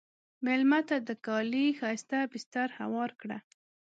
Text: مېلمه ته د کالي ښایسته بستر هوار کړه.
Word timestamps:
مېلمه 0.45 0.79
ته 0.89 0.97
د 1.07 1.09
کالي 1.25 1.65
ښایسته 1.79 2.17
بستر 2.31 2.67
هوار 2.79 3.09
کړه. 3.21 3.37